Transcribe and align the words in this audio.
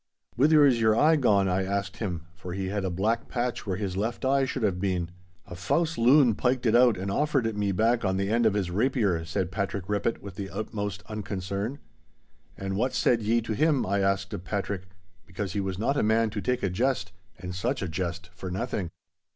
'Whither 0.35 0.65
is 0.65 0.81
your 0.81 0.95
eye 0.95 1.15
gone?' 1.15 1.47
I 1.47 1.63
asked 1.63 1.97
him, 1.97 2.25
for 2.33 2.53
he 2.53 2.69
had 2.69 2.83
a 2.83 2.89
black 2.89 3.27
patch 3.27 3.67
where 3.67 3.75
his 3.77 3.95
left 3.95 4.25
eye 4.25 4.45
should 4.45 4.63
have 4.63 4.79
been. 4.79 5.11
'A 5.45 5.53
fause 5.53 5.95
loon 5.95 6.33
pyked 6.33 6.65
it 6.65 6.75
out 6.75 6.97
and 6.97 7.11
offered 7.11 7.45
it 7.45 7.55
me 7.55 7.71
back 7.71 8.03
on 8.03 8.17
the 8.17 8.27
end 8.31 8.47
of 8.47 8.55
his 8.55 8.71
rapier!' 8.71 9.23
said 9.25 9.51
Patrick 9.51 9.87
Rippett, 9.87 10.19
with 10.19 10.37
the 10.37 10.49
utmost 10.49 11.03
unconcern. 11.07 11.77
'And 12.57 12.75
what 12.75 12.95
said 12.95 13.21
ye 13.21 13.41
to 13.41 13.53
him?' 13.53 13.85
I 13.85 13.99
asked 13.99 14.33
of 14.33 14.43
Patrick, 14.43 14.87
because 15.27 15.53
he 15.53 15.61
was 15.61 15.77
not 15.77 15.97
a 15.97 16.01
man 16.01 16.31
to 16.31 16.41
take 16.41 16.63
a 16.63 16.71
jest 16.71 17.11
(and 17.37 17.53
such 17.53 17.83
a 17.83 17.87
jest) 17.87 18.31
for 18.33 18.49
nothing. 18.49 18.89